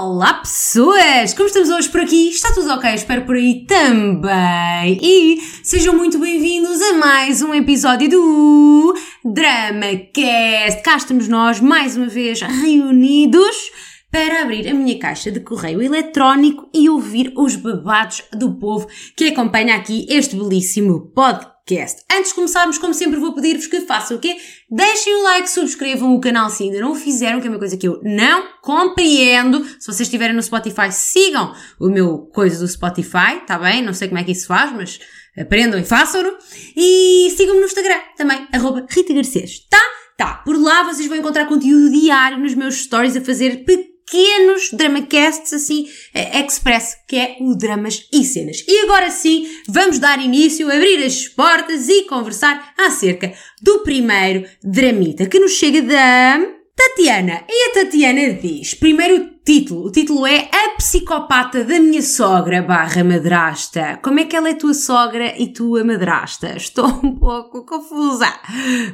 [0.00, 1.34] Olá pessoas!
[1.34, 2.28] Como estamos hoje por aqui?
[2.28, 2.94] Está tudo ok?
[2.94, 4.96] Espero por aí também!
[5.02, 10.82] E sejam muito bem-vindos a mais um episódio do DramaCast!
[10.84, 13.72] Cá estamos nós, mais uma vez, reunidos
[14.08, 18.86] para abrir a minha caixa de correio eletrónico e ouvir os babados do povo
[19.16, 22.02] que acompanha aqui este belíssimo podcast podcast.
[22.10, 24.36] Antes de começarmos, como sempre, vou pedir-vos que façam o quê?
[24.70, 27.76] Deixem o like, subscrevam o canal se ainda não o fizeram, que é uma coisa
[27.76, 29.62] que eu não compreendo.
[29.78, 33.82] Se vocês estiverem no Spotify, sigam o meu coisa do Spotify, tá bem?
[33.82, 34.98] Não sei como é que isso faz, mas
[35.38, 36.32] aprendam e façam-no.
[36.74, 39.82] E sigam-me no Instagram também, arroba Rita Garcês, tá?
[40.16, 44.70] Tá, por lá vocês vão encontrar conteúdo diário nos meus stories a fazer pequenos pequenos
[44.72, 48.64] dramacasts assim eh, express, que é o Dramas e Cenas.
[48.66, 55.26] E agora sim, vamos dar início, abrir as portas e conversar acerca do primeiro dramita
[55.26, 56.40] que nos chega da
[56.74, 57.44] Tatiana.
[57.48, 59.86] E a Tatiana diz, primeiro Título.
[59.86, 63.98] O título é A Psicopata da Minha Sogra barra Madrasta.
[64.02, 66.54] Como é que ela é tua sogra e tua madrasta?
[66.54, 68.30] Estou um pouco confusa.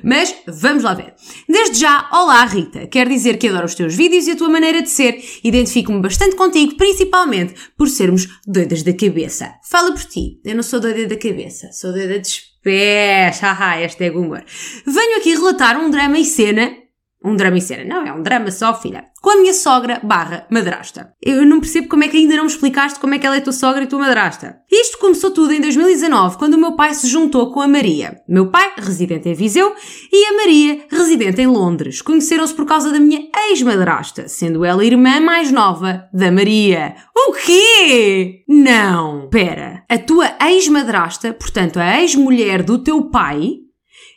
[0.00, 1.12] Mas vamos lá ver.
[1.48, 2.86] Desde já, olá Rita.
[2.86, 5.20] Quero dizer que adoro os teus vídeos e a tua maneira de ser.
[5.42, 9.54] Identifico-me bastante contigo, principalmente por sermos doidas da cabeça.
[9.68, 10.40] Fala por ti.
[10.44, 11.72] Eu não sou doida da cabeça.
[11.72, 12.30] Sou doida de
[12.62, 13.40] pés.
[13.42, 14.44] Haha, este é humor.
[14.86, 16.83] Venho aqui relatar um drama e cena
[17.24, 17.84] um drama e cena.
[17.84, 19.06] Não, é um drama só, filha.
[19.22, 21.14] Com a minha sogra barra madrasta.
[21.22, 23.40] Eu não percebo como é que ainda não me explicaste como é que ela é
[23.40, 24.58] tua sogra e tua madrasta.
[24.70, 28.20] Isto começou tudo em 2019, quando o meu pai se juntou com a Maria.
[28.28, 29.74] Meu pai, residente em Viseu,
[30.12, 32.02] e a Maria, residente em Londres.
[32.02, 36.94] Conheceram-se por causa da minha ex-madrasta, sendo ela irmã mais nova da Maria.
[37.16, 38.44] O quê?
[38.46, 39.30] Não.
[39.30, 39.82] Pera.
[39.88, 43.54] A tua ex-madrasta, portanto a ex-mulher do teu pai,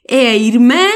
[0.09, 0.89] é a irmã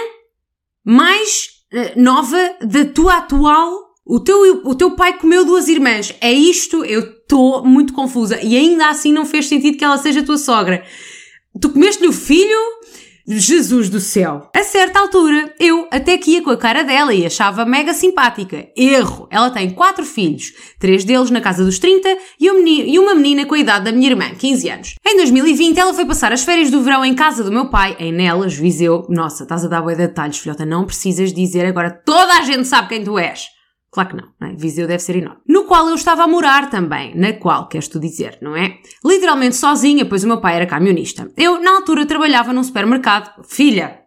[0.83, 1.50] mais
[1.95, 3.91] nova da tua atual.
[4.05, 6.13] O teu, o teu pai comeu duas irmãs.
[6.19, 6.83] É isto?
[6.83, 8.39] Eu estou muito confusa.
[8.41, 10.83] E ainda assim não fez sentido que ela seja tua sogra.
[11.59, 12.58] Tu comeste-lhe o filho?
[13.27, 14.50] Jesus do céu!
[14.56, 18.68] A certa altura, eu até que ia com a cara dela e achava mega simpática.
[18.75, 19.28] Erro!
[19.29, 23.59] Ela tem quatro filhos, três deles na casa dos 30 e uma menina com a
[23.59, 24.95] idade da minha irmã, 15 anos.
[25.06, 28.12] Em 2020, ela foi passar as férias do verão em casa do meu pai, em
[28.12, 29.06] Nelas, Viseu.
[29.09, 32.68] Nossa, estás a dar boia de detalhes, filhota, não precisas dizer agora, toda a gente
[32.68, 33.45] sabe quem tu és.
[33.91, 34.53] Claro que não, não é?
[34.53, 35.41] Viseu deve ser enorme.
[35.47, 37.13] No qual eu estava a morar também.
[37.16, 38.78] Na qual, queres tu dizer, não é?
[39.03, 41.29] Literalmente sozinha, pois o meu pai era camionista.
[41.35, 43.44] Eu, na altura, trabalhava num supermercado.
[43.46, 44.00] Filha,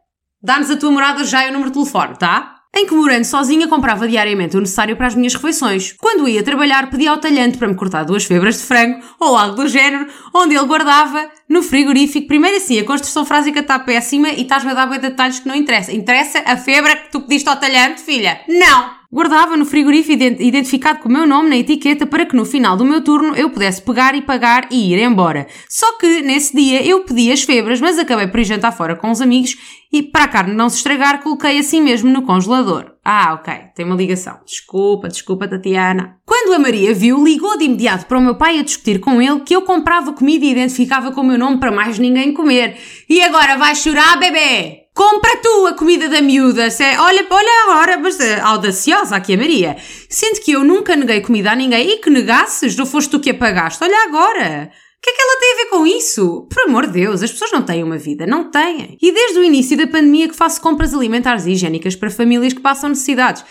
[0.42, 2.54] dá-nos a tua morada já e o número de telefone, tá?
[2.76, 5.92] em que, morando sozinha, comprava diariamente o necessário para as minhas refeições.
[5.92, 9.54] Quando ia trabalhar, pedia ao talhante para me cortar duas febras de frango ou algo
[9.54, 12.26] do género, onde ele guardava no frigorífico.
[12.26, 15.54] Primeiro assim, a construção frásica está péssima e estás-me a dar bem detalhes que não
[15.54, 15.92] interessa.
[15.92, 18.40] Interessa a febra que tu pediste ao talhante, filha?
[18.48, 19.03] Não!
[19.14, 22.84] Guardava no frigorífico identificado com o meu nome na etiqueta para que no final do
[22.84, 25.46] meu turno eu pudesse pegar e pagar e ir embora.
[25.68, 29.12] Só que nesse dia eu pedi as febras, mas acabei por ir jantar fora com
[29.12, 29.56] os amigos
[29.92, 32.94] e para a carne não se estragar coloquei assim mesmo no congelador.
[33.04, 34.40] Ah, ok, tem uma ligação.
[34.44, 36.16] Desculpa, desculpa, Tatiana.
[36.26, 39.42] Quando a Maria viu, ligou de imediato para o meu pai a discutir com ele
[39.42, 42.76] que eu comprava comida e identificava com o meu nome para mais ninguém comer.
[43.08, 44.83] E agora vais chorar, bebê?
[44.94, 46.70] Compra tu a comida da miúda.
[46.70, 49.76] Se é, olha, olha agora, mas uh, audaciosa aqui a Maria.
[50.08, 53.30] Sendo que eu nunca neguei comida a ninguém e que negasses, não foste tu que
[53.30, 53.82] a pagaste.
[53.82, 54.70] Olha agora.
[54.70, 56.46] O que é que ela tem a ver com isso?
[56.48, 58.96] Por amor de Deus, as pessoas não têm uma vida, não têm.
[59.02, 62.60] E desde o início da pandemia que faço compras alimentares e higiênicas para famílias que
[62.60, 63.44] passam necessidades.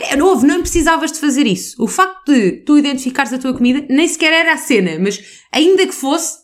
[0.00, 1.76] É novo, não precisavas de fazer isso.
[1.78, 5.86] O facto de tu identificares a tua comida nem sequer era a cena, mas ainda
[5.86, 6.38] que fosse,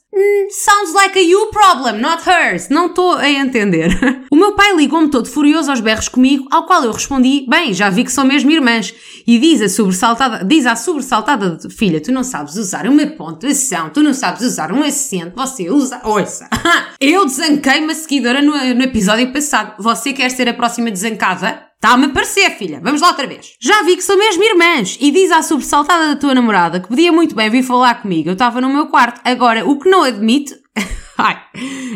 [0.50, 2.68] sounds like a you problem, not hers.
[2.68, 3.98] Não estou a entender.
[4.30, 7.88] o meu pai ligou-me todo furioso aos berros comigo, ao qual eu respondi: Bem, já
[7.88, 8.94] vi que são mesmo irmãs.
[9.26, 14.02] E diz a sobressaltada, diz à sobressaltada filha: Tu não sabes usar uma pontuação, tu
[14.02, 16.00] não sabes usar um acento, você usa.
[16.04, 16.48] Ouça!
[17.00, 19.74] eu desanquei uma seguidora no, no episódio passado.
[19.78, 21.71] Você quer ser a próxima desancada?
[21.84, 22.80] Está-me a parecer, filha.
[22.80, 23.56] Vamos lá outra vez.
[23.60, 24.96] Já vi que são mesmo irmãs.
[25.00, 28.28] E diz à sobressaltada da tua namorada que podia muito bem vir falar comigo.
[28.28, 29.20] Eu estava no meu quarto.
[29.24, 30.54] Agora, o que não admito...
[31.18, 31.42] Ai,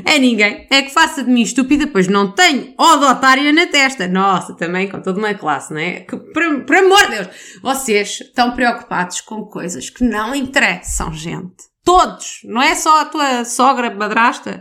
[0.05, 0.67] é ninguém.
[0.73, 4.09] É que faça de mim estúpida, pois não tenho otária na testa.
[4.09, 6.01] Nossa, também com toda uma classe, não é?
[6.01, 7.29] Que, por, por amor de Deus,
[7.63, 11.63] vocês estão preocupados com coisas que não interessam, gente.
[11.85, 12.41] Todos.
[12.43, 14.61] Não é só a tua sogra madrasta.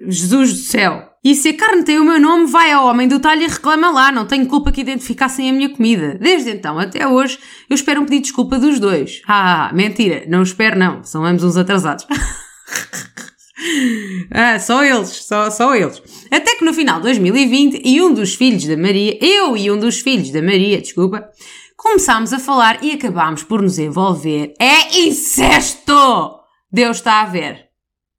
[0.00, 1.07] Jesus do céu.
[1.24, 3.90] E se a carne tem o meu nome, vai ao homem do talho e reclama
[3.90, 4.12] lá.
[4.12, 6.16] Não tenho culpa que identificassem a minha comida.
[6.20, 7.38] Desde então até hoje,
[7.68, 9.20] eu espero um pedido de desculpa dos dois.
[9.26, 10.24] Ah, mentira.
[10.28, 11.02] Não espero, não.
[11.02, 12.06] São ambos uns atrasados.
[14.32, 15.08] ah, só eles.
[15.08, 16.00] Só, só eles.
[16.30, 19.78] Até que no final de 2020, e um dos filhos da Maria, eu e um
[19.78, 21.28] dos filhos da Maria, desculpa,
[21.76, 24.54] começámos a falar e acabámos por nos envolver.
[24.60, 26.38] É incesto!
[26.70, 27.67] Deus está a ver.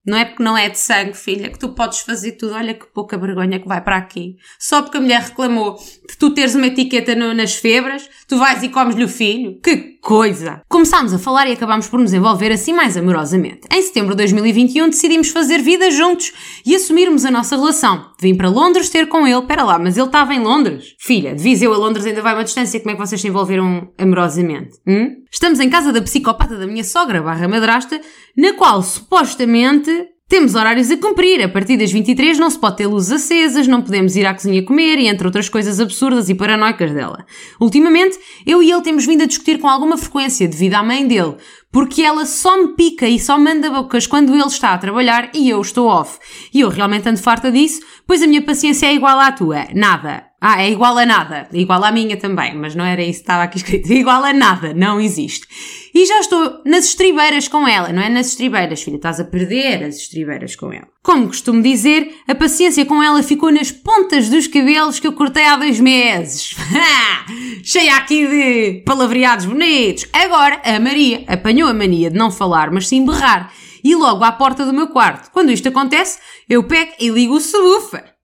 [0.05, 2.53] Não é porque não é de sangue, filha, que tu podes fazer tudo.
[2.53, 4.37] Olha que pouca vergonha que vai para aqui.
[4.57, 8.63] Só porque a mulher reclamou de tu teres uma etiqueta no, nas febras, tu vais
[8.63, 9.59] e comes-lhe o filho.
[9.61, 10.61] Que coisa!
[10.69, 13.67] Começámos a falar e acabámos por nos envolver assim mais amorosamente.
[13.71, 16.31] Em setembro de 2021 decidimos fazer vida juntos
[16.65, 18.09] e assumirmos a nossa relação.
[18.21, 19.41] Vim para Londres ter com ele.
[19.43, 20.95] Pera lá, mas ele estava em Londres?
[20.97, 22.79] Filha, de Viseu a Londres ainda vai uma distância.
[22.79, 24.77] Como é que vocês se envolveram amorosamente?
[24.87, 25.19] Hum?
[25.31, 28.01] Estamos em casa da psicopata da minha sogra barra madrasta,
[28.35, 31.43] na qual supostamente temos horários a cumprir.
[31.43, 34.63] A partir das 23 não se pode ter luzes acesas, não podemos ir à cozinha
[34.63, 37.25] comer e entre outras coisas absurdas e paranoicas dela.
[37.59, 41.35] Ultimamente, eu e ele temos vindo a discutir com alguma frequência devido à mãe dele,
[41.71, 45.49] porque ela só me pica e só manda bocas quando ele está a trabalhar e
[45.49, 46.19] eu estou off.
[46.53, 49.67] E eu realmente ando farta disso, pois a minha paciência é igual à tua.
[49.73, 50.28] Nada.
[50.41, 51.49] Ah, é igual a nada.
[51.51, 53.91] Igual à minha também, mas não era isso que estava aqui escrito.
[53.91, 54.73] Igual a nada.
[54.73, 55.45] Não existe.
[55.93, 57.91] E já estou nas estribeiras com ela.
[57.91, 58.95] Não é nas estribeiras, filha.
[58.95, 60.87] Estás a perder as estribeiras com ela.
[61.03, 65.43] Como costumo dizer, a paciência com ela ficou nas pontas dos cabelos que eu cortei
[65.43, 66.55] há dois meses.
[67.63, 70.05] Cheia aqui de palavreados bonitos.
[70.13, 73.51] Agora, a Maria apanhou a mania de não falar, mas sim berrar.
[73.83, 75.31] E logo à porta do meu quarto.
[75.31, 76.19] Quando isto acontece,
[76.49, 78.18] eu pego e ligo o subwoofer.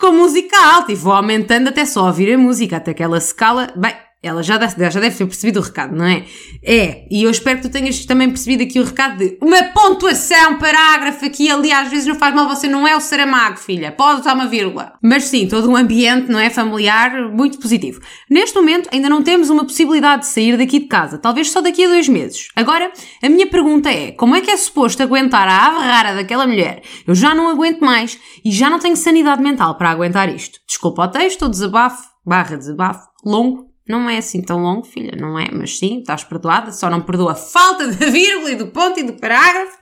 [0.00, 3.34] Com música alta e vou aumentando até só ouvir a música, até que ela se
[3.34, 3.68] cala.
[3.76, 6.24] Bem, ela já deve, já deve ter percebido o recado, não é?
[6.62, 10.58] É, e eu espero que tu tenhas também percebido aqui o recado de uma pontuação,
[10.58, 14.20] parágrafo aqui ali, às vezes não faz mal, você não é o Saramago, filha, pode
[14.20, 14.92] usar uma vírgula.
[15.02, 16.50] Mas sim, todo um ambiente, não é?
[16.50, 18.00] Familiar, muito positivo.
[18.28, 21.84] Neste momento ainda não temos uma possibilidade de sair daqui de casa, talvez só daqui
[21.86, 22.48] a dois meses.
[22.54, 26.46] Agora, a minha pergunta é, como é que é suposto aguentar a ave rara daquela
[26.46, 26.82] mulher?
[27.06, 30.58] Eu já não aguento mais e já não tenho sanidade mental para aguentar isto.
[30.68, 35.38] Desculpa o texto, ou desabafo, barra desabafo, longo, não é assim tão longo, filha, não
[35.38, 35.48] é?
[35.52, 39.02] Mas sim, estás perdoada, só não perdoa a falta da vírgula e do ponto e
[39.02, 39.76] do parágrafo.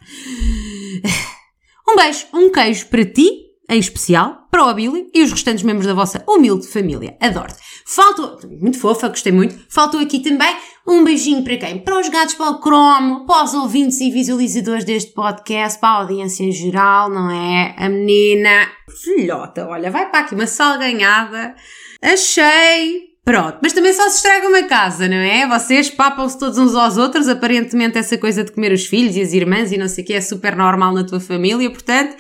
[1.89, 5.87] Um beijo, um queijo para ti, em especial, para o Billy e os restantes membros
[5.87, 7.17] da vossa humilde família.
[7.21, 7.59] Adoro-te.
[7.87, 9.59] Faltou, muito fofa, gostei muito.
[9.71, 10.55] Faltou aqui também
[10.87, 11.79] um beijinho para quem?
[11.79, 15.97] Para os gatos, para o cromo, para os ouvintes e visualizadores deste podcast, para a
[16.01, 17.75] audiência em geral, não é?
[17.79, 18.69] A menina,
[19.03, 21.55] filhota, olha, vai para aqui uma salganhada.
[22.03, 25.47] Achei Pronto, mas também só se estraga uma casa, não é?
[25.47, 29.35] Vocês papam-se todos uns aos outros, aparentemente essa coisa de comer os filhos e as
[29.35, 32.17] irmãs e não sei o que é super normal na tua família, portanto,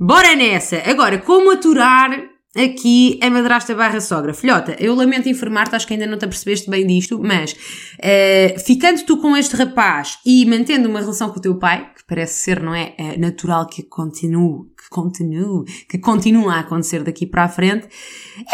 [0.00, 0.78] bora nessa!
[0.86, 2.10] Agora, como aturar
[2.56, 4.32] aqui a madrasta barra sogra?
[4.32, 9.04] Filhota, eu lamento informar-te, acho que ainda não te apercebeste bem disto, mas uh, ficando
[9.04, 12.62] tu com este rapaz e mantendo uma relação com o teu pai, que parece ser,
[12.62, 17.48] não é, é natural que continue, que continue, que continue a acontecer daqui para a
[17.48, 17.88] frente,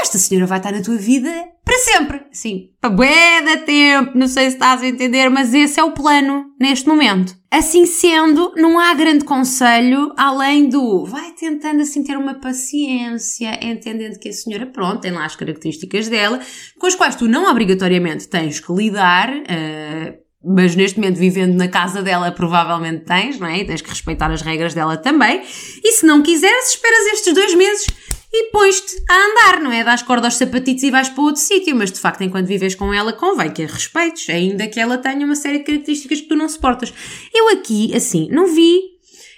[0.01, 1.31] esta senhora vai estar na tua vida
[1.65, 2.23] para sempre.
[2.33, 5.93] Sim, para bué da tempo, não sei se estás a entender, mas esse é o
[5.93, 7.37] plano neste momento.
[7.51, 14.19] Assim sendo, não há grande conselho além do vai tentando assim ter uma paciência, entendendo
[14.19, 16.41] que a senhora, pronto, tem lá as características dela,
[16.79, 21.69] com as quais tu não obrigatoriamente tens que lidar, uh, mas neste momento vivendo na
[21.69, 23.59] casa dela provavelmente tens, não é?
[23.59, 25.43] E tens que respeitar as regras dela também.
[25.83, 27.87] E se não quiseres, esperas estes dois meses
[28.33, 29.85] e pões-te a andar, não é?
[29.85, 32.93] Dás corda aos sapatitos e vais para outro sítio, mas de facto, enquanto vives com
[32.93, 36.35] ela, convém que a respeites, ainda que ela tenha uma série de características que tu
[36.35, 36.93] não suportas.
[37.35, 38.92] Eu aqui, assim, não vi.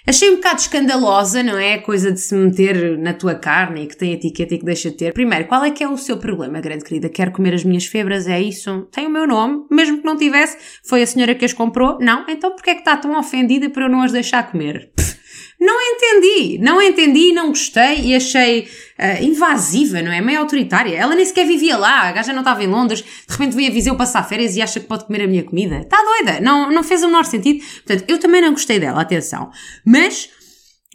[0.07, 1.73] Achei um bocado escandalosa, não é?
[1.73, 4.91] A coisa de se meter na tua carne e que tem etiqueta e que deixa
[4.91, 5.13] de ter.
[5.13, 7.09] Primeiro, qual é que é o seu problema, grande querida?
[7.09, 8.27] Quer comer as minhas febras?
[8.27, 8.87] É isso?
[8.91, 10.57] Tem o meu nome, mesmo que não tivesse.
[10.83, 11.97] Foi a senhora que as comprou?
[11.99, 12.23] Não?
[12.29, 14.91] Então porquê é que está tão ofendida para eu não as deixar comer?
[14.95, 15.14] Pff
[15.59, 18.67] não entendi, não entendi, não gostei e achei
[18.99, 20.21] uh, invasiva, não é?
[20.21, 20.95] Meio autoritária.
[20.95, 23.73] Ela nem sequer vivia lá, a gaja não estava em Londres, de repente veio a
[23.73, 25.79] Viseu passar férias e acha que pode comer a minha comida.
[25.79, 27.63] Está doida, não, não fez o menor sentido.
[27.85, 29.49] Portanto, eu também não gostei dela, atenção.
[29.85, 30.29] Mas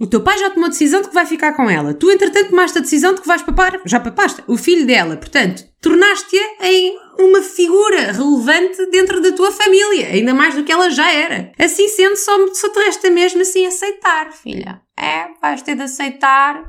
[0.00, 1.92] o teu pai já tomou a decisão de que vai ficar com ela.
[1.92, 5.14] Tu, entretanto, tomaste a decisão de que vais papar, já papaste, o filho dela.
[5.19, 10.88] Portanto, tornaste-a em uma figura relevante dentro da tua família, ainda mais do que ela
[10.88, 11.52] já era.
[11.59, 14.80] Assim sendo, só, só te resta mesmo assim aceitar, filha.
[14.99, 16.64] É, vais ter de aceitar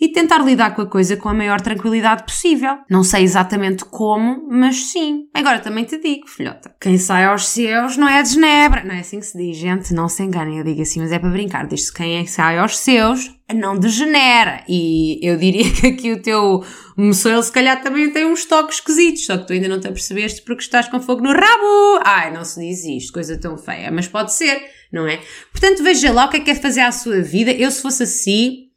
[0.00, 2.78] e tentar lidar com a coisa com a maior tranquilidade possível.
[2.88, 5.28] Não sei exatamente como, mas sim.
[5.34, 8.84] Agora também te digo, filhota, quem sai aos seus não é de genebra.
[8.84, 11.18] Não é assim que se diz, gente, não se enganem, eu digo assim, mas é
[11.18, 11.66] para brincar.
[11.66, 14.62] Diz-se quem é que sai aos seus não degenera.
[14.68, 16.64] E eu diria que aqui o teu
[16.96, 20.42] moçoelo se calhar também tem uns toques esquisitos, só que tu ainda não te apercebeste
[20.42, 22.00] porque estás com fogo no rabo.
[22.04, 25.20] Ai, não se diz isto, coisa tão feia, mas pode ser, não é?
[25.52, 27.50] Portanto, veja lá o que é que quer fazer à sua vida.
[27.50, 28.69] Eu, se fosse assim,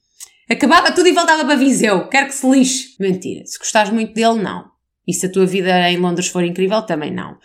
[0.49, 2.07] Acabava tudo e voltava para Viseu.
[2.07, 2.95] Quero que se lixe.
[2.99, 3.45] Mentira.
[3.45, 4.71] Se gostares muito dele, não.
[5.07, 7.37] E se a tua vida em Londres for incrível, também não.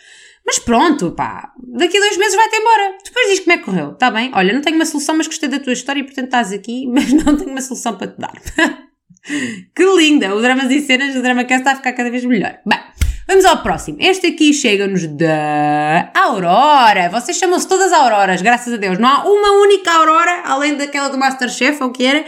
[0.49, 2.97] Mas pronto, pá, daqui a dois meses vai-te embora.
[3.05, 4.31] Depois diz como é que correu, está bem?
[4.33, 7.13] Olha, não tenho uma solução, mas gostei da tua história e portanto estás aqui, mas
[7.13, 8.33] não tenho uma solução para te dar.
[9.77, 10.35] que linda!
[10.35, 12.59] O Dramas e Cenas, o Drama Cast está a ficar cada vez melhor.
[12.65, 12.79] Bem,
[13.27, 13.99] vamos ao próximo.
[14.01, 17.11] Este aqui chega-nos da Aurora.
[17.11, 18.99] Vocês chamam-se todas Auroras, graças a Deus.
[18.99, 22.25] Não há uma única Aurora, além daquela do Masterchef, ou o que era,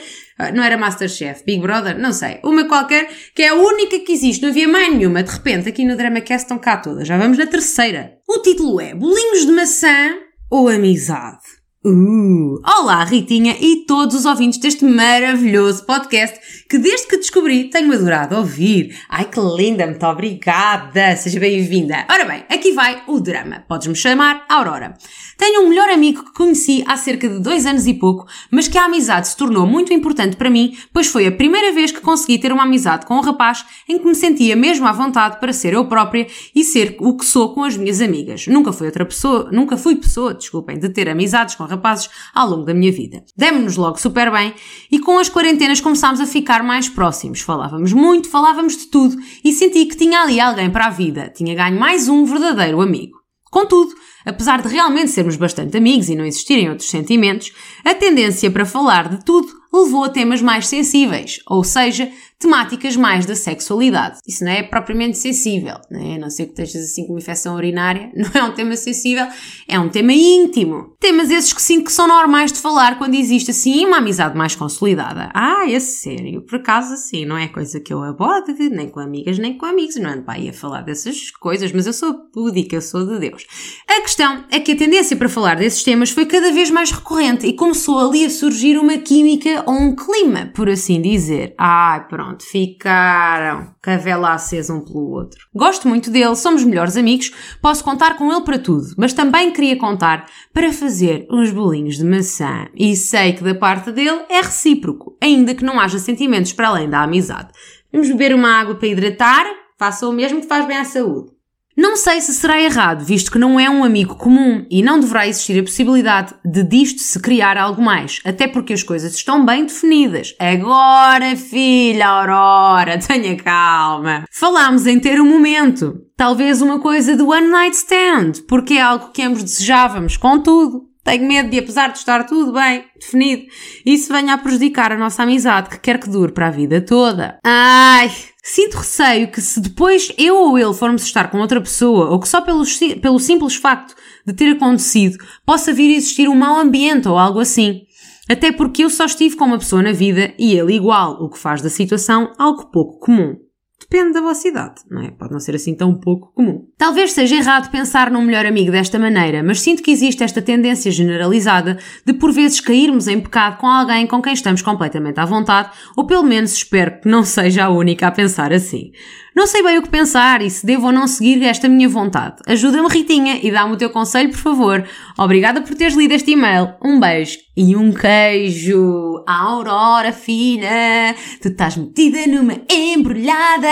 [0.52, 4.42] não era Masterchef, Big Brother, não sei, uma qualquer, que é a única que existe,
[4.42, 5.22] não havia mais nenhuma.
[5.22, 7.06] De repente, aqui no DramaCast estão cá todas.
[7.06, 8.12] Já vamos na terceira.
[8.28, 10.14] O título é Bolinhos de Maçã
[10.50, 11.60] ou Amizade?
[11.84, 12.60] Uh!
[12.62, 16.38] Olá, Ritinha e todos os ouvintes deste maravilhoso podcast
[16.70, 18.96] que desde que descobri tenho adorado ouvir.
[19.08, 21.16] Ai que linda, muito obrigada!
[21.16, 22.06] Seja bem-vinda!
[22.08, 23.64] Ora bem, aqui vai o drama.
[23.68, 24.96] Podes-me chamar Aurora.
[25.36, 28.78] Tenho um melhor amigo que conheci há cerca de dois anos e pouco, mas que
[28.78, 32.38] a amizade se tornou muito importante para mim, pois foi a primeira vez que consegui
[32.38, 35.72] ter uma amizade com um rapaz em que me sentia mesmo à vontade para ser
[35.72, 38.46] eu própria e ser o que sou com as minhas amigas.
[38.46, 42.64] Nunca fui outra pessoa, nunca fui pessoa, desculpem, de ter amizades com rapazes ao longo
[42.64, 43.24] da minha vida.
[43.36, 44.54] Demos-nos logo super bem
[44.88, 47.40] e com as quarentenas começámos a ficar mais próximos.
[47.40, 51.32] Falávamos muito, falávamos de tudo e senti que tinha ali alguém para a vida.
[51.34, 53.18] Tinha ganho mais um verdadeiro amigo.
[53.50, 53.92] Contudo,
[54.24, 57.52] apesar de realmente sermos bastante amigos e não existirem outros sentimentos,
[57.84, 63.26] a tendência para falar de tudo levou a temas mais sensíveis, ou seja, temáticas mais
[63.26, 64.18] da sexualidade.
[64.26, 66.14] Isso não é propriamente sensível, né?
[66.14, 69.26] a não ser que estejas assim com uma infecção urinária, não é um tema sensível,
[69.68, 70.96] é um tema íntimo.
[70.98, 74.56] Temas esses que sinto que são normais de falar quando existe assim uma amizade mais
[74.56, 75.30] consolidada.
[75.34, 79.38] Ah, é sério, por acaso assim, não é coisa que eu aborde, nem com amigas
[79.38, 82.74] nem com amigos, não ando para aí a falar dessas coisas, mas eu sou púdica,
[82.74, 83.46] eu sou de Deus.
[83.86, 87.46] A questão é que a tendência para falar desses temas foi cada vez mais recorrente
[87.46, 91.54] e começou ali a surgir uma química ou um clima, por assim dizer.
[91.58, 95.46] Ai, pronto pronto, ficaram vela acesa um pelo outro.
[95.54, 99.76] Gosto muito dele, somos melhores amigos, posso contar com ele para tudo, mas também queria
[99.76, 102.66] contar para fazer uns bolinhos de maçã.
[102.74, 106.88] E sei que da parte dele é recíproco, ainda que não haja sentimentos para além
[106.88, 107.48] da amizade.
[107.92, 109.46] Vamos beber uma água para hidratar,
[109.78, 111.39] faça o mesmo que faz bem à saúde.
[111.80, 115.26] Não sei se será errado, visto que não é um amigo comum e não deverá
[115.26, 119.64] existir a possibilidade de disto se criar algo mais, até porque as coisas estão bem
[119.64, 120.34] definidas.
[120.38, 124.26] Agora, filha Aurora, tenha calma.
[124.30, 129.10] Falámos em ter um momento, talvez uma coisa do one night stand, porque é algo
[129.10, 133.42] que ambos desejávamos, contudo, tenho medo de, apesar de estar tudo bem definido,
[133.84, 137.38] isso venha a prejudicar a nossa amizade, que quer que dure para a vida toda.
[137.42, 138.10] Ai,
[138.42, 142.28] Sinto receio que se depois eu ou ele formos estar com outra pessoa, ou que
[142.28, 142.62] só pelo,
[143.02, 143.94] pelo simples facto
[144.26, 147.82] de ter acontecido, possa vir a existir um mau ambiente ou algo assim.
[148.30, 151.38] Até porque eu só estive com uma pessoa na vida e ele igual, o que
[151.38, 153.36] faz da situação algo pouco comum.
[153.80, 155.10] Depende da vossa idade, não é?
[155.10, 156.68] Pode não ser assim tão pouco comum.
[156.76, 160.90] Talvez seja errado pensar num melhor amigo desta maneira, mas sinto que existe esta tendência
[160.90, 165.70] generalizada de por vezes cairmos em pecado com alguém com quem estamos completamente à vontade,
[165.96, 168.92] ou pelo menos espero que não seja a única a pensar assim.
[169.34, 172.36] Não sei bem o que pensar e se devo ou não seguir esta minha vontade.
[172.46, 174.84] Ajuda-me, Ritinha, e dá-me o teu conselho, por favor.
[175.16, 176.74] Obrigada por teres lido este e-mail.
[176.84, 179.22] Um beijo e um queijo.
[179.26, 183.68] Aurora, filha, tu estás metida numa embrulhada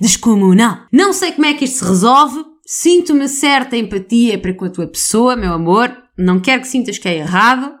[0.00, 0.86] descomunal.
[0.92, 2.44] Não sei como é que isto se resolve.
[2.66, 5.94] Sinto uma certa empatia para com a tua pessoa, meu amor.
[6.16, 7.74] Não quero que sintas que é errado.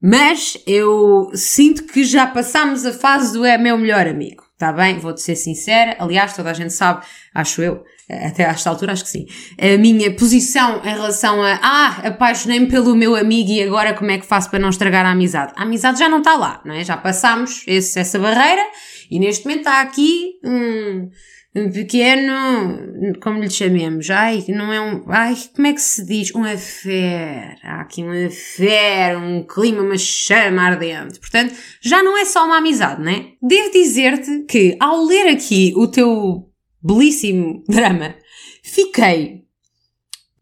[0.00, 4.45] Mas eu sinto que já passámos a fase do é meu melhor amigo.
[4.56, 4.98] Está bem?
[4.98, 5.96] Vou-te ser sincera.
[5.98, 9.26] Aliás, toda a gente sabe, acho eu, até a esta altura acho que sim,
[9.60, 14.18] a minha posição em relação a ah, apaixonei-me pelo meu amigo e agora como é
[14.18, 15.52] que faço para não estragar a amizade?
[15.56, 16.82] A amizade já não está lá, não é?
[16.82, 18.62] Já passámos esse, essa barreira
[19.10, 21.10] e neste momento está aqui um,
[21.56, 26.34] um pequeno, como lhe chamemos, ai, não é um, ai, como é que se diz?
[26.34, 27.56] Um affair.
[27.62, 31.18] Há aqui um affair, um clima, uma chama ardente.
[31.18, 33.32] Portanto, já não é só uma amizade, não é?
[33.42, 36.50] Devo dizer-te que ao ler aqui o teu
[36.82, 38.14] belíssimo drama,
[38.62, 39.44] fiquei,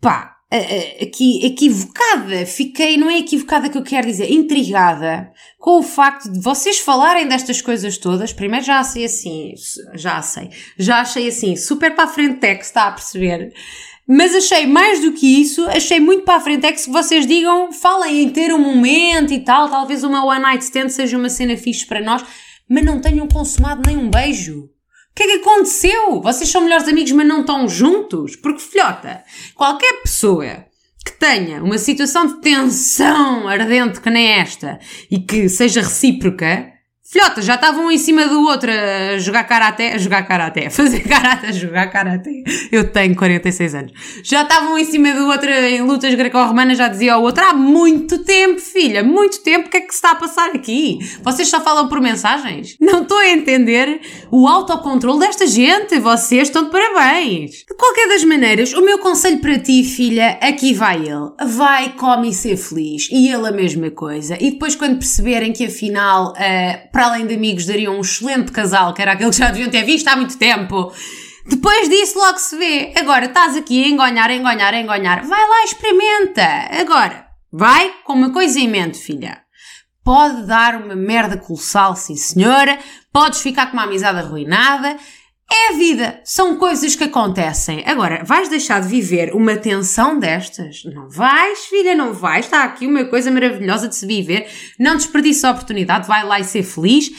[0.00, 0.33] pá,
[1.02, 6.40] aqui equivocada, fiquei, não é equivocada que eu quero dizer, intrigada com o facto de
[6.40, 8.32] vocês falarem destas coisas todas.
[8.32, 9.54] Primeiro já sei assim,
[9.94, 13.52] já sei, já achei assim, super para a frente é que está a perceber.
[14.06, 17.26] Mas achei mais do que isso, achei muito para a frente é que se vocês
[17.26, 21.30] digam, falem em ter um momento e tal, talvez uma one night stand seja uma
[21.30, 22.22] cena fixe para nós,
[22.68, 24.68] mas não tenham consumado nem um beijo.
[25.14, 26.20] O que é que aconteceu?
[26.20, 28.34] Vocês são melhores amigos, mas não estão juntos?
[28.34, 29.22] Porque, filhota,
[29.54, 30.66] qualquer pessoa
[31.06, 36.73] que tenha uma situação de tensão ardente que nem esta e que seja recíproca,
[37.14, 40.70] Filhota, já estavam um em cima do outro a jogar karaté, a jogar karaté, a
[40.70, 42.42] fazer karaté, a jogar karaté.
[42.72, 43.92] Eu tenho 46 anos.
[44.24, 47.54] Já estavam um em cima do outro em lutas greco-romanas, já dizia ao outro há
[47.54, 50.98] muito tempo, filha, muito tempo, o que é que se está a passar aqui?
[51.22, 52.76] Vocês só falam por mensagens?
[52.80, 54.00] Não estou a entender
[54.32, 57.64] o autocontrole desta gente, vocês estão de parabéns.
[57.64, 61.30] De qualquer das maneiras, o meu conselho para ti, filha, aqui vai ele.
[61.46, 63.08] Vai, come e ser feliz.
[63.12, 64.36] E ele a mesma coisa.
[64.40, 68.92] E depois quando perceberem que afinal, uh, para além de amigos, dariam um excelente casal,
[68.92, 70.92] que era aquele que já deviam ter visto há muito tempo.
[71.46, 72.92] Depois disso logo se vê.
[72.96, 75.26] Agora estás aqui a engonhar, a engonhar, a engonhar.
[75.26, 76.42] Vai lá, experimenta.
[76.80, 79.42] Agora, vai com uma coisa em mente, filha.
[80.02, 82.78] Pode dar uma merda colossal, sim senhora.
[83.12, 84.96] Podes ficar com uma amizade arruinada.
[85.50, 87.82] É a vida, são coisas que acontecem.
[87.86, 90.82] Agora, vais deixar de viver uma tensão destas?
[90.84, 92.46] Não vais, filha, não vais.
[92.46, 94.48] Está aqui uma coisa maravilhosa de se viver.
[94.78, 97.10] Não desperdiça a oportunidade, vai lá e ser feliz.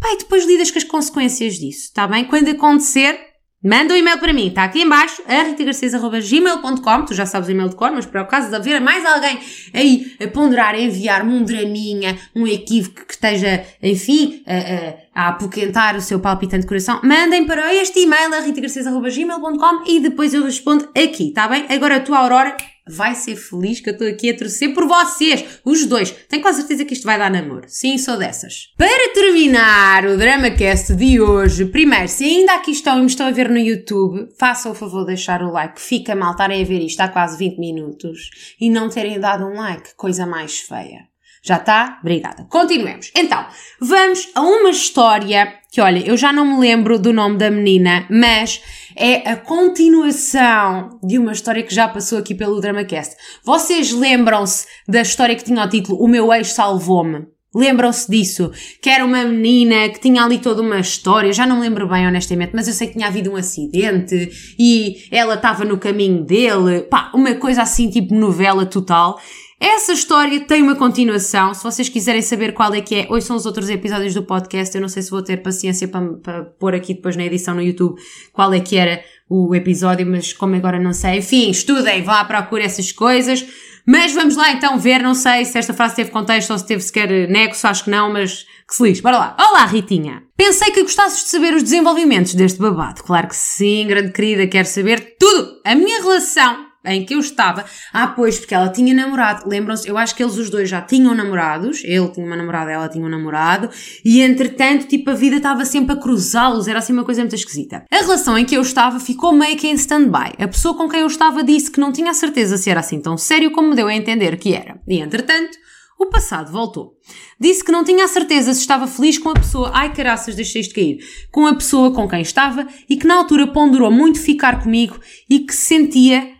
[0.00, 2.24] Pai, depois lidas com as consequências disso, está bem?
[2.24, 3.18] Quando acontecer,
[3.64, 7.70] Manda um e-mail para mim, está aqui em baixo, ritagarcês.gmail.com, tu já sabes o e-mail
[7.70, 9.38] de cor, mas para o caso de haver mais alguém
[9.72, 15.28] aí a ponderar, a enviar-me um draminha, um equívoco que esteja, enfim, a, a, a
[15.30, 21.28] apoquentar o seu palpitante coração, mandem para este e-mail, ritagarcês.gmail.com e depois eu respondo aqui,
[21.28, 21.64] está bem?
[21.70, 22.54] Agora a tua Aurora
[22.86, 26.10] vai ser feliz que eu estou aqui a torcer por vocês, os dois.
[26.28, 27.64] Tenho quase certeza que isto vai dar namoro.
[27.66, 28.72] Sim, sou dessas.
[28.76, 33.30] Para terminar o DramaCast de hoje, primeiro, se ainda aqui estão e me estão a
[33.30, 35.80] ver no YouTube, façam o favor de deixar o like.
[35.80, 39.54] Fica mal estarem a ver isto há quase 20 minutos e não terem dado um
[39.54, 39.94] like.
[39.96, 41.13] Coisa mais feia.
[41.44, 41.98] Já está?
[42.00, 42.46] Obrigada.
[42.48, 43.10] Continuemos.
[43.14, 43.44] Então,
[43.78, 48.06] vamos a uma história que, olha, eu já não me lembro do nome da menina,
[48.08, 48.62] mas
[48.96, 53.14] é a continuação de uma história que já passou aqui pelo DramaCast.
[53.44, 57.26] Vocês lembram-se da história que tinha o título O Meu Ex Salvou-me?
[57.54, 58.50] Lembram-se disso?
[58.80, 62.06] Que era uma menina que tinha ali toda uma história, já não me lembro bem
[62.06, 66.80] honestamente, mas eu sei que tinha havido um acidente e ela estava no caminho dele,
[66.82, 69.20] pá, uma coisa assim tipo novela total.
[69.66, 71.54] Essa história tem uma continuação.
[71.54, 74.74] Se vocês quiserem saber qual é que é, hoje são os outros episódios do podcast.
[74.74, 77.62] Eu não sei se vou ter paciência para, para pôr aqui depois na edição no
[77.62, 77.98] YouTube
[78.30, 81.20] qual é que era o episódio, mas como agora não sei.
[81.20, 83.42] Enfim, estudem, vá à procura essas coisas.
[83.86, 86.82] Mas vamos lá então ver, não sei se esta frase teve contexto ou se teve
[86.82, 89.00] sequer nexo, acho que não, mas que se lixe.
[89.00, 89.36] Bora lá.
[89.40, 90.24] Olá, Ritinha.
[90.36, 93.02] Pensei que gostasses de saber os desenvolvimentos deste babado.
[93.02, 95.58] Claro que sim, grande querida, quero saber tudo.
[95.64, 97.64] A minha relação em que eu estava.
[97.92, 99.48] Ah, pois, porque ela tinha namorado.
[99.48, 99.88] Lembram-se?
[99.88, 101.82] Eu acho que eles os dois já tinham namorados.
[101.84, 103.70] Ele tinha uma namorada, ela tinha um namorado.
[104.04, 106.68] E entretanto, tipo, a vida estava sempre a cruzá-los.
[106.68, 107.84] Era assim uma coisa muito esquisita.
[107.90, 110.34] A relação em que eu estava ficou meio que em stand-by.
[110.38, 113.00] A pessoa com quem eu estava disse que não tinha a certeza se era assim
[113.00, 114.78] tão sério como deu a entender que era.
[114.86, 115.56] E entretanto,
[115.98, 116.94] o passado voltou.
[117.40, 120.60] Disse que não tinha a certeza se estava feliz com a pessoa, ai caraças, deixei
[120.60, 120.98] isto cair,
[121.30, 125.40] com a pessoa com quem estava e que na altura ponderou muito ficar comigo e
[125.40, 126.33] que sentia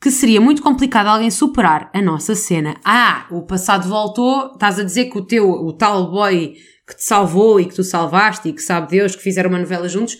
[0.00, 2.76] que seria muito complicado alguém superar a nossa cena.
[2.84, 6.54] Ah, o passado voltou, estás a dizer que o teu, o tal boy
[6.86, 9.88] que te salvou e que tu salvaste e que sabe Deus que fizeram uma novela
[9.88, 10.16] juntos,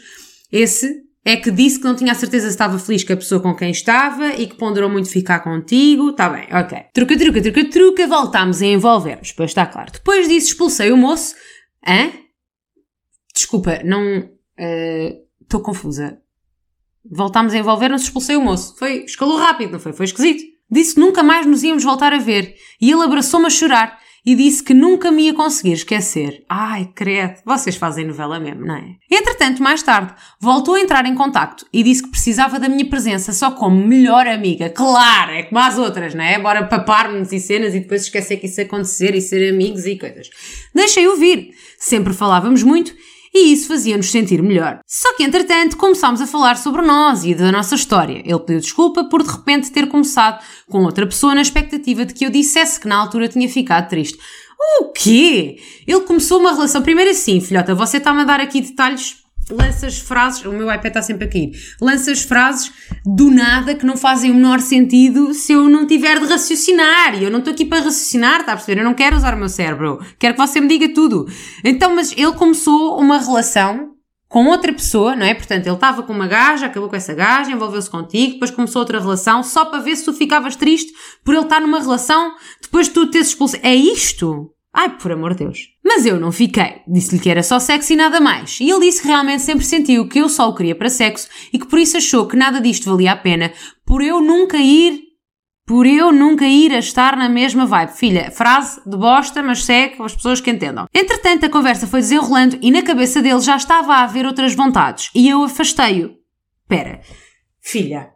[0.53, 3.41] esse é que disse que não tinha a certeza se estava feliz com a pessoa
[3.41, 6.13] com quem estava e que ponderou muito ficar contigo.
[6.13, 6.79] Tá bem, ok.
[6.93, 9.33] Truca, truca, truca, truca, voltámos a envolver-nos.
[9.33, 9.93] Pois está claro.
[9.93, 11.35] Depois disso expulsei o moço.
[11.87, 12.11] Hã?
[13.35, 14.31] Desculpa, não.
[15.41, 16.19] Estou uh, confusa.
[17.09, 18.77] Voltámos a envolver-nos, expulsei o moço.
[18.79, 19.93] Foi, escalou rápido, não foi?
[19.93, 20.43] Foi esquisito.
[20.71, 22.55] Disse que nunca mais nos íamos voltar a ver.
[22.81, 26.45] E ele abraçou-me a chorar e disse que nunca me ia conseguir esquecer.
[26.49, 28.97] Ai, credo, vocês fazem novela mesmo, não é?
[29.11, 33.33] Entretanto, mais tarde, voltou a entrar em contacto e disse que precisava da minha presença
[33.33, 34.69] só como melhor amiga.
[34.71, 36.39] Claro, é como as outras, não é?
[36.39, 40.29] Bora papar-nos e cenas e depois esquecer que isso acontecer e ser amigos e coisas.
[40.75, 41.51] Deixei-o vir.
[41.79, 42.95] Sempre falávamos muito
[43.33, 44.81] e isso fazia-nos sentir melhor.
[44.87, 48.23] Só que, entretanto, começámos a falar sobre nós e da nossa história.
[48.25, 52.27] Ele pediu desculpa por de repente ter começado com outra pessoa na expectativa de que
[52.27, 54.19] eu dissesse que na altura tinha ficado triste.
[54.81, 55.59] O quê?
[55.87, 56.83] Ele começou uma relação.
[56.83, 59.20] Primeiro assim, filhota, você está-me a dar aqui detalhes
[59.51, 62.73] lanças frases, o meu iPad está sempre a cair, lanças frases
[63.05, 67.15] do nada que não fazem o menor sentido se eu não tiver de raciocinar.
[67.21, 68.81] E eu não estou aqui para raciocinar, está a perceber?
[68.81, 70.01] Eu não quero usar o meu cérebro.
[70.19, 71.27] Quero que você me diga tudo.
[71.65, 73.91] Então, mas ele começou uma relação
[74.29, 75.35] com outra pessoa, não é?
[75.35, 79.01] Portanto, ele estava com uma gaja, acabou com essa gaja, envolveu-se contigo, depois começou outra
[79.01, 80.93] relação, só para ver se tu ficavas triste
[81.25, 83.57] por ele estar numa relação, depois de tu teres expulso.
[83.61, 84.55] É isto?
[84.73, 85.69] Ai, por amor de Deus.
[85.85, 86.83] Mas eu não fiquei.
[86.87, 88.59] Disse-lhe que era só sexo e nada mais.
[88.61, 91.59] E ele disse que realmente sempre sentiu que eu só o queria para sexo e
[91.59, 93.53] que por isso achou que nada disto valia a pena
[93.85, 95.11] por eu nunca ir
[95.71, 97.93] por eu nunca ir a estar na mesma vibe.
[97.93, 100.89] Filha, frase de bosta, mas segue as pessoas que entendam.
[100.93, 105.11] Entretanto, a conversa foi desenrolando e na cabeça dele já estava a haver outras vontades
[105.15, 106.17] e eu afastei-o.
[106.67, 107.01] Pera,
[107.61, 108.11] filha,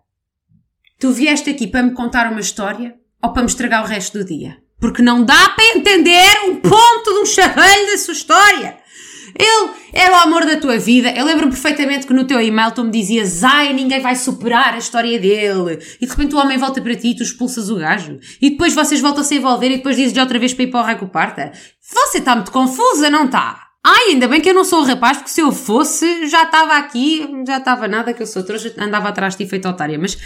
[0.98, 4.24] tu vieste aqui para me contar uma história ou para me estragar o resto do
[4.24, 4.63] dia?
[4.80, 8.84] Porque não dá para entender um ponto de um chaveiro da sua história.
[9.36, 11.10] Ele era o amor da tua vida.
[11.10, 14.78] Eu lembro perfeitamente que no teu e-mail tu me dizias ai, ninguém vai superar a
[14.78, 15.78] história dele.
[16.00, 18.18] E de repente o homem volta para ti e tu expulsas o gajo.
[18.40, 20.80] E depois vocês voltam a se envolver e depois dizes outra vez para ir para
[20.80, 21.52] o raio parta.
[21.80, 23.64] Você está muito confusa, não está?
[23.86, 26.78] Ai, ainda bem que eu não sou o rapaz, porque se eu fosse, já estava
[26.78, 29.98] aqui, já estava nada que eu sou trouxa, andava atrás de ti feito otária.
[29.98, 30.16] Mas,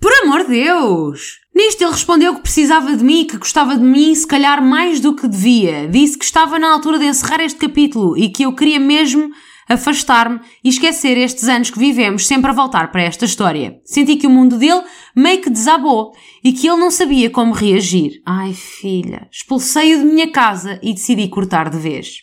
[0.00, 1.40] por amor de Deus!
[1.58, 5.12] Nisto ele respondeu que precisava de mim, que gostava de mim, se calhar mais do
[5.12, 5.88] que devia.
[5.88, 9.28] Disse que estava na altura de encerrar este capítulo e que eu queria mesmo
[9.68, 13.80] afastar-me e esquecer estes anos que vivemos sempre a voltar para esta história.
[13.84, 14.84] Senti que o mundo dele
[15.16, 16.12] meio que desabou
[16.44, 18.22] e que ele não sabia como reagir.
[18.24, 22.18] Ai filha, expulsei-o de minha casa e decidi cortar de vez.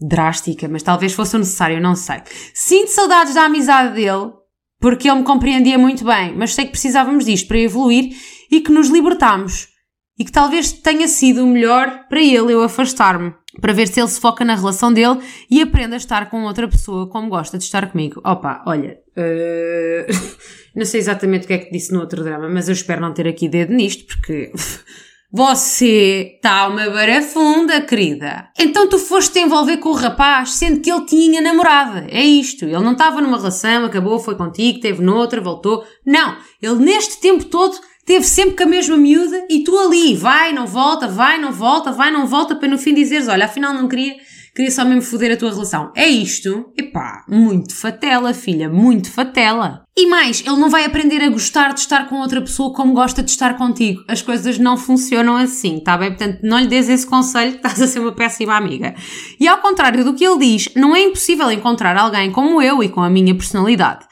[0.00, 2.20] Drástica, mas talvez fosse o necessário, não sei.
[2.52, 4.32] Sinto saudades da amizade dele,
[4.82, 8.16] porque ele me compreendia muito bem, mas sei que precisávamos disto para evoluir
[8.50, 9.68] e que nos libertámos.
[10.18, 14.08] E que talvez tenha sido o melhor para ele eu afastar-me, para ver se ele
[14.08, 17.64] se foca na relação dele e aprenda a estar com outra pessoa como gosta de
[17.64, 18.20] estar comigo.
[18.24, 20.12] Opa, olha, uh...
[20.76, 23.14] não sei exatamente o que é que disse no outro drama, mas eu espero não
[23.14, 24.52] ter aqui dedo nisto, porque
[25.34, 28.50] Você está uma barafunda, querida.
[28.58, 32.06] Então tu foste te envolver com o rapaz, sendo que ele tinha namorada.
[32.10, 32.66] É isto.
[32.66, 35.86] Ele não estava numa relação, acabou, foi contigo, teve noutra, voltou.
[36.04, 36.36] Não.
[36.60, 40.66] Ele neste tempo todo teve sempre com a mesma miúda e tu ali, vai, não
[40.66, 44.16] volta, vai, não volta, vai, não volta, para no fim dizeres, olha, afinal não queria
[44.54, 45.92] queria só mesmo foder a tua relação.
[45.94, 46.72] É isto?
[46.78, 49.84] Epá, muito fatela, filha, muito fatela.
[49.96, 53.22] E mais, ele não vai aprender a gostar de estar com outra pessoa como gosta
[53.22, 54.02] de estar contigo.
[54.08, 56.10] As coisas não funcionam assim, tá bem?
[56.10, 58.94] Portanto, não lhe des esse conselho estás a ser uma péssima amiga.
[59.38, 62.88] E ao contrário do que ele diz, não é impossível encontrar alguém como eu e
[62.88, 64.06] com a minha personalidade.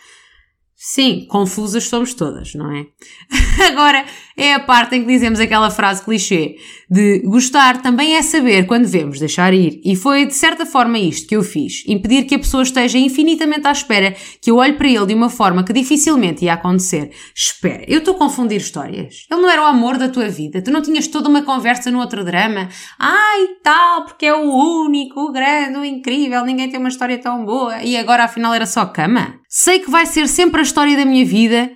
[0.82, 2.86] Sim, confusas somos todas, não é?
[3.68, 4.02] Agora
[4.40, 6.56] é a parte em que dizemos aquela frase clichê
[6.90, 9.80] de gostar também é saber quando devemos deixar ir.
[9.84, 11.84] E foi de certa forma isto que eu fiz.
[11.86, 15.28] Impedir que a pessoa esteja infinitamente à espera que eu olhe para ele de uma
[15.28, 17.10] forma que dificilmente ia acontecer.
[17.34, 19.26] Espera, eu estou a confundir histórias.
[19.30, 20.62] Ele não era o amor da tua vida.
[20.62, 22.68] Tu não tinhas toda uma conversa no outro drama.
[22.98, 24.50] Ai, tal, porque é o
[24.84, 27.82] único, o grande, o incrível, ninguém tem uma história tão boa.
[27.84, 29.34] E agora afinal era só cama?
[29.48, 31.70] Sei que vai ser sempre a história da minha vida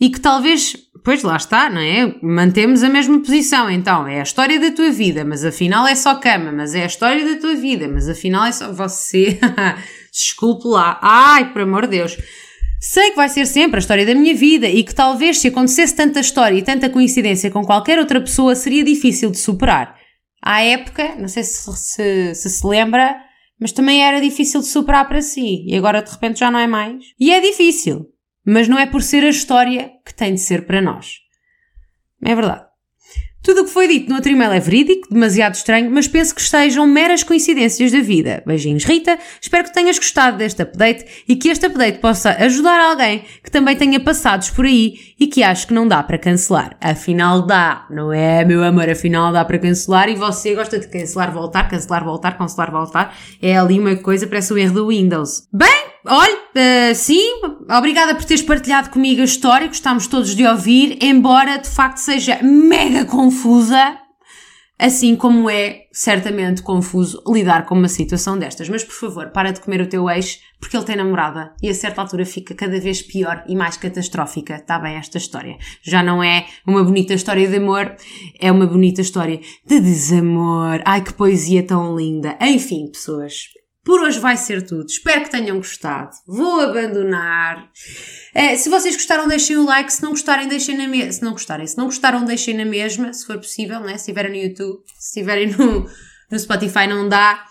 [0.00, 2.16] e que talvez, pois lá está, não é?
[2.20, 6.16] Mantemos a mesma posição, então é a história da tua vida, mas afinal é só
[6.16, 9.38] cama, mas é a história da tua vida, mas afinal é só você.
[10.10, 12.16] Desculpe lá, ai, por amor de Deus.
[12.80, 15.94] Sei que vai ser sempre a história da minha vida e que talvez se acontecesse
[15.94, 19.94] tanta história e tanta coincidência com qualquer outra pessoa seria difícil de superar.
[20.42, 23.16] À época, não sei se se, se, se lembra,
[23.60, 26.66] mas também era difícil de superar para si e agora de repente já não é
[26.66, 26.96] mais.
[27.16, 28.06] E é difícil,
[28.46, 31.16] mas não é por ser a história que tem de ser para nós.
[32.24, 32.66] É verdade.
[33.46, 36.84] Tudo o que foi dito no outro é verídico, demasiado estranho, mas penso que estejam
[36.84, 38.42] meras coincidências da vida.
[38.44, 39.16] Beijinhos, Rita.
[39.40, 43.76] Espero que tenhas gostado deste update e que este update possa ajudar alguém que também
[43.76, 46.76] tenha passados por aí e que acho que não dá para cancelar.
[46.80, 48.90] Afinal dá, não é, meu amor?
[48.90, 53.16] Afinal dá para cancelar e você gosta de cancelar, voltar, cancelar, voltar, cancelar, voltar.
[53.40, 55.46] É ali uma coisa, parece o erro do Windows.
[55.52, 57.40] Bem, olha, uh, sim,
[57.70, 62.38] obrigada por teres partilhado comigo a história, gostámos todos de ouvir, embora de facto seja
[62.42, 63.98] mega confusa,
[64.78, 68.68] assim como é certamente confuso lidar com uma situação destas.
[68.68, 71.74] Mas por favor, para de comer o teu ex, porque ele tem namorada e a
[71.74, 74.56] certa altura fica cada vez pior e mais catastrófica.
[74.56, 75.56] Está bem esta história.
[75.82, 77.96] Já não é uma bonita história de amor,
[78.38, 80.80] é uma bonita história de desamor.
[80.84, 82.36] Ai que poesia tão linda.
[82.40, 83.34] Enfim, pessoas,
[83.86, 84.84] por hoje vai ser tudo.
[84.84, 86.10] Espero que tenham gostado.
[86.26, 87.70] Vou abandonar.
[88.34, 89.92] É, se vocês gostaram, deixem o like.
[89.92, 91.12] Se não gostarem, deixem na mesma.
[91.12, 93.90] Se não gostarem, se não gostaram, deixem na mesma, se for possível, né?
[93.90, 95.88] Se estiverem no YouTube, se estiverem no,
[96.28, 97.46] no Spotify, não dá.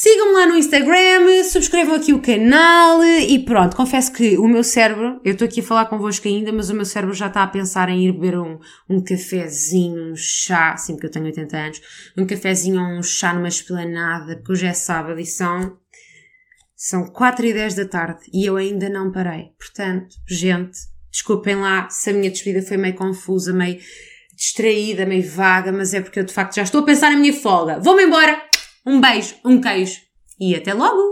[0.00, 5.20] Sigam-me lá no Instagram, subscrevam aqui o canal e pronto, confesso que o meu cérebro,
[5.24, 7.88] eu estou aqui a falar convosco ainda, mas o meu cérebro já está a pensar
[7.88, 11.80] em ir beber um, um cafezinho, um chá, sim, porque eu tenho 80 anos,
[12.16, 15.76] um cafezinho ou um chá numa esplanada, porque hoje é sábado e são,
[16.76, 19.50] são 4 e 10 da tarde e eu ainda não parei.
[19.58, 20.78] Portanto, gente,
[21.10, 23.80] desculpem lá se a minha despedida foi meio confusa, meio
[24.36, 27.34] distraída, meio vaga, mas é porque eu de facto já estou a pensar na minha
[27.34, 27.80] folga.
[27.80, 28.47] Vou-me embora!
[28.86, 30.00] Um beijo, um queijo
[30.40, 31.08] e até logo!